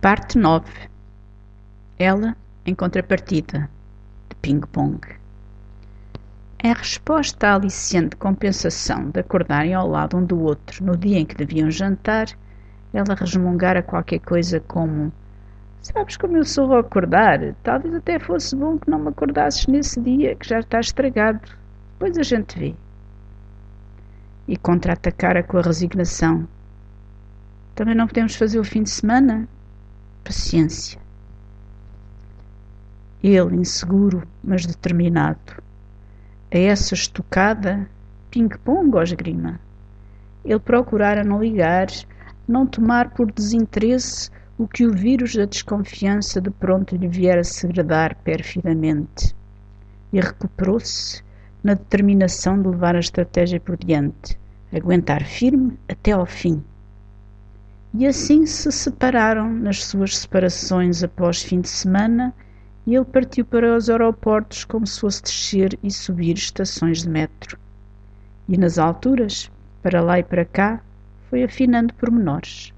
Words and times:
Parte 0.00 0.38
9 0.38 0.64
Ela 1.98 2.34
em 2.64 2.74
contrapartida 2.74 3.68
de 4.30 4.36
ping-pong 4.36 4.98
Em 6.64 6.72
resposta 6.72 7.48
à 7.48 7.54
aliciante 7.56 8.16
compensação 8.16 9.10
de 9.10 9.20
acordarem 9.20 9.74
ao 9.74 9.86
lado 9.86 10.16
um 10.16 10.24
do 10.24 10.40
outro 10.40 10.82
no 10.82 10.96
dia 10.96 11.18
em 11.18 11.26
que 11.26 11.34
deviam 11.34 11.70
jantar, 11.70 12.28
ela 12.94 13.14
resmungara 13.14 13.82
qualquer 13.82 14.20
coisa 14.20 14.58
como 14.60 15.12
Sabes 15.82 16.16
como 16.16 16.38
eu 16.38 16.46
sou 16.46 16.72
ao 16.72 16.80
acordar? 16.80 17.54
Talvez 17.62 17.94
até 17.94 18.18
fosse 18.18 18.56
bom 18.56 18.78
que 18.78 18.90
não 18.90 19.00
me 19.00 19.08
acordasses 19.08 19.66
nesse 19.66 20.00
dia, 20.00 20.34
que 20.34 20.48
já 20.48 20.60
está 20.60 20.80
estragado. 20.80 21.46
Depois 21.92 22.16
a 22.16 22.22
gente 22.22 22.58
vê. 22.58 22.74
E 24.48 24.56
contra-atacara 24.56 25.42
com 25.42 25.58
a 25.58 25.62
resignação. 25.62 26.48
Também 27.74 27.94
não 27.94 28.06
podemos 28.06 28.34
fazer 28.34 28.58
o 28.58 28.64
fim 28.64 28.82
de 28.82 28.90
semana? 28.90 29.46
Paciência. 30.24 31.00
Ele, 33.22 33.56
inseguro, 33.56 34.26
mas 34.42 34.64
determinado. 34.64 35.62
A 36.52 36.58
essa 36.58 36.94
estocada, 36.94 37.88
ping-pong 38.30 38.96
ou 38.96 39.02
esgrima. 39.02 39.60
Ele 40.44 40.58
procurara 40.58 41.22
não 41.22 41.42
ligar, 41.42 41.88
não 42.48 42.66
tomar 42.66 43.10
por 43.10 43.30
desinteresse 43.30 44.30
o 44.56 44.66
que 44.66 44.86
o 44.86 44.94
vírus 44.94 45.34
da 45.34 45.44
desconfiança 45.44 46.40
de 46.40 46.50
pronto 46.50 46.96
lhe 46.96 47.08
viera 47.08 47.44
segredar 47.44 48.16
perfidamente. 48.24 49.34
E 50.12 50.20
recuperou-se 50.20 51.22
na 51.62 51.74
determinação 51.74 52.60
de 52.60 52.68
levar 52.68 52.96
a 52.96 53.00
estratégia 53.00 53.60
por 53.60 53.76
diante, 53.76 54.38
aguentar 54.72 55.24
firme 55.24 55.78
até 55.88 56.12
ao 56.12 56.24
fim 56.24 56.64
e 57.92 58.06
assim 58.06 58.46
se 58.46 58.70
separaram 58.70 59.52
nas 59.52 59.84
suas 59.84 60.16
separações 60.16 61.02
após 61.02 61.42
fim 61.42 61.60
de 61.60 61.68
semana 61.68 62.32
e 62.86 62.94
ele 62.94 63.04
partiu 63.04 63.44
para 63.44 63.76
os 63.76 63.90
aeroportos 63.90 64.64
como 64.64 64.86
se 64.86 65.00
fosse 65.00 65.22
descer 65.22 65.78
e 65.82 65.90
subir 65.90 66.36
estações 66.36 67.02
de 67.02 67.08
metro. 67.08 67.58
E 68.48 68.56
nas 68.56 68.78
alturas, 68.78 69.50
para 69.82 70.00
lá 70.00 70.18
e 70.18 70.22
para 70.22 70.44
cá, 70.44 70.80
foi 71.28 71.42
afinando 71.42 71.92
pormenores. 71.94 72.72